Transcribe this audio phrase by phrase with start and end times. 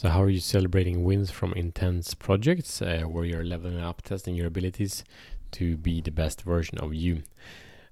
[0.00, 4.34] So, how are you celebrating wins from intense projects uh, where you're leveling up, testing
[4.34, 5.04] your abilities
[5.50, 7.22] to be the best version of you?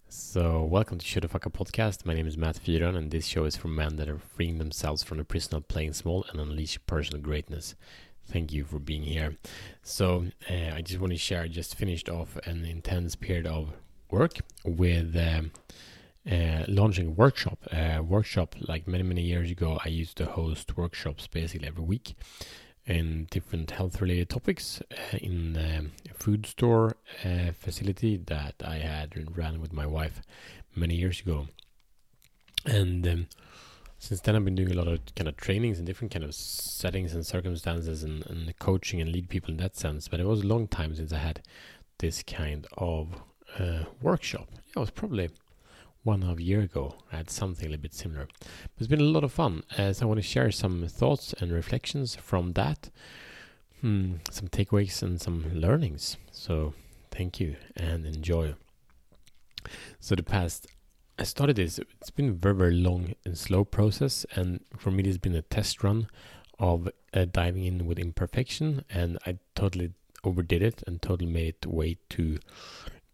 [0.09, 2.07] So, welcome to Show the Fuck Up podcast.
[2.07, 5.03] My name is Matt Fyron, and this show is for men that are freeing themselves
[5.03, 7.75] from the prison of playing small and unleash personal greatness.
[8.27, 9.37] Thank you for being here.
[9.83, 11.43] So, uh, I just want to share.
[11.43, 13.75] I just finished off an intense period of
[14.11, 15.15] work with.
[15.15, 15.43] Uh,
[16.27, 17.59] launching a workshop.
[17.73, 22.15] A workshop like many many years ago, I used to host workshops basically every week
[22.87, 29.37] in different health related topics uh, in a food store uh, facility that I had
[29.37, 30.23] ran with my wife
[30.75, 31.49] many years ago,
[32.65, 33.07] and.
[33.07, 33.27] Um,
[34.01, 36.33] since then, I've been doing a lot of kind of trainings in different kind of
[36.33, 40.07] settings and circumstances, and, and coaching and lead people in that sense.
[40.07, 41.43] But it was a long time since I had
[41.99, 43.21] this kind of
[43.59, 44.49] uh, workshop.
[44.77, 45.31] It was probably
[46.03, 46.97] one half year ago.
[47.13, 48.29] I had something a little bit similar.
[48.41, 49.63] But it's been a lot of fun.
[49.77, 52.91] Uh, so I want to share some thoughts and reflections from that,
[53.81, 56.17] hmm, some takeaways and some learnings.
[56.31, 56.75] So
[57.11, 58.55] thank you and enjoy.
[60.01, 60.67] So the past,
[61.19, 61.79] I started this.
[61.79, 65.43] It's been a very very long and slow process, and for me, it's been a
[65.43, 66.09] test run
[66.59, 69.93] of uh, diving in with imperfection, and I totally
[70.25, 72.39] overdid it and totally made it way too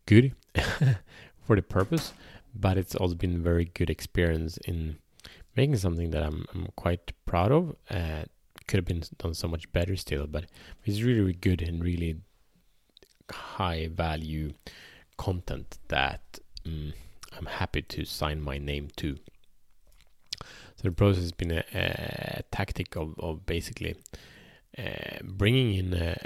[0.06, 0.34] good
[1.46, 2.12] for the purpose
[2.55, 4.98] but it's also been a very good experience in
[5.56, 7.77] making something that I'm, I'm quite proud of.
[7.91, 8.24] Uh,
[8.66, 10.47] could have been done so much better still, but
[10.84, 12.16] it's really, really good and really
[13.30, 14.52] high value
[15.16, 16.92] content that um,
[17.36, 19.16] I'm happy to sign my name to.
[20.77, 23.97] So the process has been a, a tactic of, of basically
[24.78, 26.16] uh, bringing in a,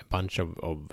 [0.00, 0.90] a bunch of, of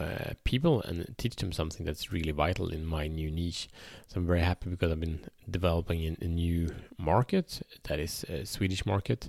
[0.00, 3.68] uh, people and teach them something that's really vital in my new niche.
[4.08, 8.46] So I'm very happy because I've been developing in a new market that is a
[8.46, 9.28] Swedish market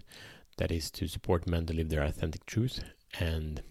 [0.58, 2.84] that is to support men to live their authentic truth
[3.20, 3.62] and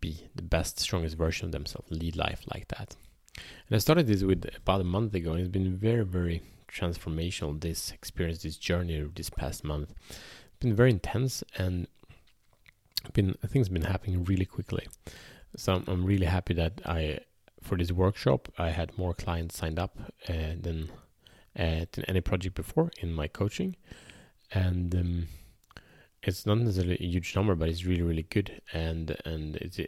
[0.00, 2.96] be the best, strongest version of themselves, lead life like that.
[3.36, 7.60] And I started this with about a month ago, and it's been very, very transformational.
[7.60, 11.86] This experience, this journey, this past month, it's been very intense, and
[13.12, 14.86] been things been happening really quickly.
[15.58, 17.18] So I'm really happy that I,
[17.60, 19.98] for this workshop, I had more clients signed up
[20.28, 20.88] uh, than
[21.58, 23.74] uh, than any project before in my coaching,
[24.52, 25.26] and um,
[26.22, 28.62] it's not necessarily a huge number, but it's really really good.
[28.72, 29.80] And and it's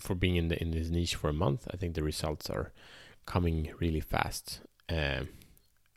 [0.00, 2.72] for being in the in this niche for a month, I think the results are
[3.26, 4.60] coming really fast.
[4.88, 5.24] Uh,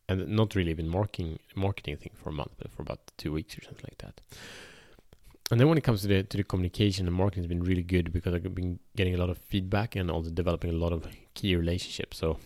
[0.10, 3.58] and not really even marketing marketing thing for a month, but for about two weeks
[3.58, 4.20] or something like that.
[5.52, 7.84] And then when it comes to the to the communication, the marketing has been really
[7.84, 11.06] good because I've been getting a lot of feedback and also developing a lot of
[11.34, 12.18] key relationships.
[12.20, 12.38] So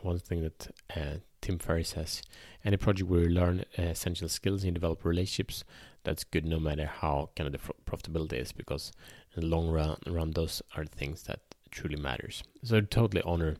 [0.00, 2.22] one thing that uh, Tim Ferriss says:
[2.64, 5.62] any project where you learn uh, essential skills and develop relationships,
[6.04, 8.92] that's good no matter how kind of the profitability is, because
[9.36, 11.40] in the long run, run those are the things that
[11.70, 12.42] truly matters.
[12.64, 13.56] So I totally honor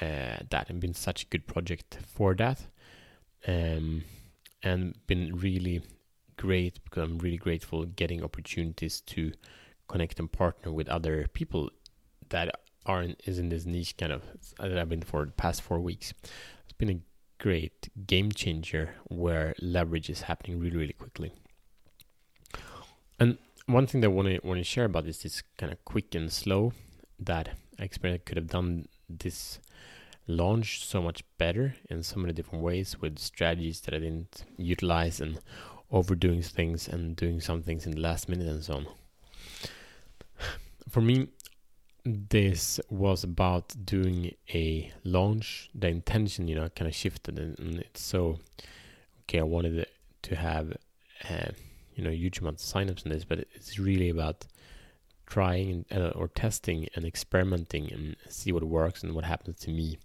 [0.00, 2.66] uh, that and been such a good project for that,
[3.48, 4.04] um,
[4.62, 5.82] and been really
[6.36, 9.32] great because I'm really grateful getting opportunities to
[9.88, 11.70] connect and partner with other people
[12.28, 14.22] that are in, is in this niche kind of
[14.58, 16.12] that I've been for the past four weeks.
[16.64, 17.00] It's been a
[17.42, 21.32] great game changer where leverage is happening really really quickly.
[23.18, 25.84] And one thing that I want to want to share about this is kind of
[25.84, 26.72] quick and slow
[27.18, 29.58] that I experienced could have done this
[30.28, 35.20] launch so much better in so many different ways with strategies that I didn't utilize
[35.20, 35.38] and
[35.90, 38.86] overdoing things and doing some things in the last minute and so on.
[40.88, 41.28] For me,
[42.04, 45.70] this was about doing a launch.
[45.74, 48.38] The intention, you know, kind of shifted, and, and it's so
[49.22, 49.40] okay.
[49.40, 49.86] I wanted
[50.22, 50.76] to have,
[51.28, 51.50] uh,
[51.94, 54.46] you know, huge amounts of signups in this, but it's really about
[55.26, 59.98] trying uh, or testing and experimenting and see what works and what happens to me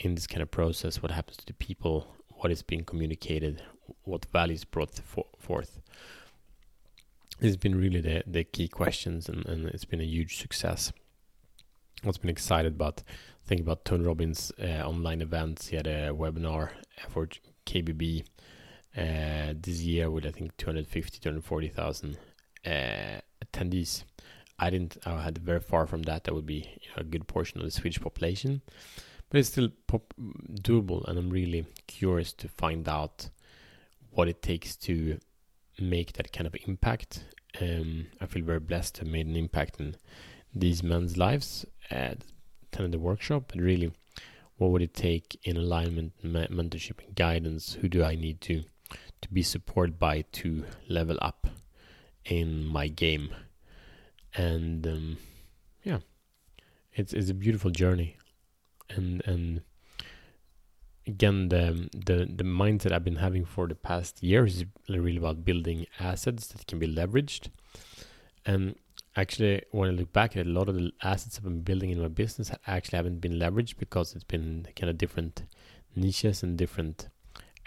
[0.00, 1.00] in this kind of process.
[1.00, 2.08] What happens to the people?
[2.38, 3.62] What is being communicated?
[4.04, 5.80] What values brought for, forth.
[7.40, 10.92] It's been really the, the key questions, and, and it's been a huge success.
[12.02, 13.02] What's been excited about
[13.50, 15.68] thinking about Tony Robbins' uh, online events.
[15.68, 16.70] He had a webinar
[17.08, 17.28] for
[17.66, 18.24] KBB
[18.96, 22.18] uh, this year with I think 250, 240,000
[22.64, 22.70] uh,
[23.44, 24.04] attendees.
[24.58, 24.98] I didn't.
[25.06, 26.24] I had very far from that.
[26.24, 28.60] That would be you know, a good portion of the Swedish population,
[29.30, 29.70] but it's still
[30.62, 31.08] doable.
[31.08, 33.30] And I'm really curious to find out
[34.10, 35.18] what it takes to
[35.78, 37.24] make that kind of impact.
[37.60, 39.96] Um, I feel very blessed to have made an impact in
[40.54, 42.18] these men's lives at
[42.72, 43.44] kind of the workshop.
[43.48, 43.92] But really,
[44.56, 47.74] what would it take in alignment, mentorship, and guidance?
[47.80, 48.64] Who do I need to
[49.22, 51.46] to be supported by to level up
[52.24, 53.34] in my game,
[54.34, 55.16] and um,
[55.82, 55.98] yeah,
[56.92, 58.16] it's it's a beautiful journey,
[58.88, 59.62] and and
[61.14, 61.62] again the
[62.08, 66.46] the the mindset I've been having for the past years is really about building assets
[66.48, 67.44] that can be leveraged,
[68.46, 68.62] and
[69.16, 72.00] actually when I look back at a lot of the assets I've been building in
[72.00, 75.44] my business actually haven't been leveraged because it's been kind of different
[75.94, 77.08] niches and different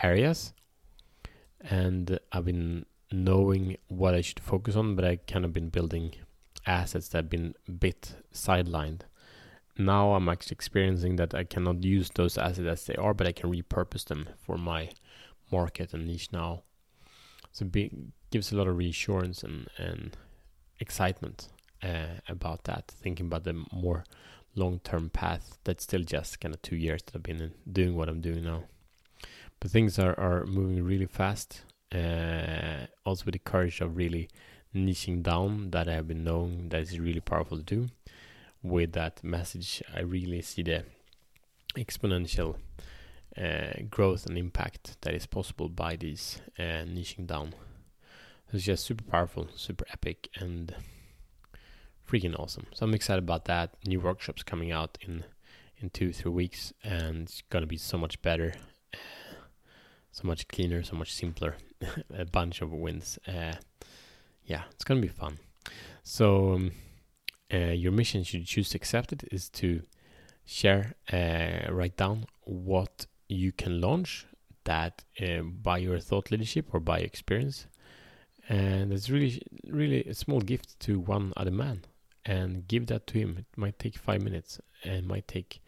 [0.01, 0.54] areas,
[1.80, 6.13] and I've been knowing what I should focus on, but I kind of been building
[6.66, 9.01] assets that have been a bit sidelined.
[9.78, 13.31] Now I'm actually experiencing that I cannot use those assets as they are, but I
[13.31, 14.90] can repurpose them for my
[15.52, 16.64] market and niche now.
[17.52, 17.92] So it
[18.31, 20.16] gives a lot of reassurance and, and
[20.80, 21.50] excitement
[21.81, 24.04] uh, about that, thinking about the more
[24.56, 28.10] long term path that's still just kind of two years that I've been doing what
[28.10, 28.64] I'm doing now.
[29.60, 34.30] But things are, are moving really fast uh, also with the courage of really
[34.75, 37.88] niching down that I have been knowing that is really powerful to do.
[38.63, 40.86] With that message, I really see the
[41.75, 42.56] exponential
[43.38, 47.54] uh, growth and impact that is possible by these uh, niching down.
[48.51, 50.74] It's just super powerful, super epic, and
[52.07, 52.68] freaking awesome.
[52.74, 53.75] So I'm excited about that.
[53.86, 55.25] New workshops coming out in
[55.77, 58.54] in two three weeks, and it's gonna be so much better,
[60.12, 61.57] so much cleaner, so much simpler,
[62.15, 63.19] a bunch of wins.
[63.27, 63.54] Uh,
[64.45, 65.39] yeah, it's gonna be fun.
[66.04, 66.71] So um,
[67.54, 69.84] uh, your mission, should choose to accept it, is to
[70.46, 74.26] share, uh, write down what you can launch
[74.66, 77.68] that uh, by your thought leadership or by experience,
[78.50, 81.84] and it's really, really a small gift to one other man,
[82.26, 83.38] and give that to him.
[83.38, 85.62] It might take five minutes, and might take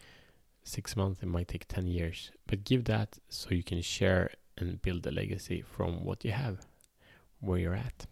[0.64, 4.82] six months, it might take ten years, but give that so you can share and
[4.82, 6.66] build a legacy from what you have,
[7.40, 8.08] where you're at.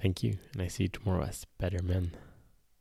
[0.00, 2.12] Thank you, and I see you tomorrow as better men.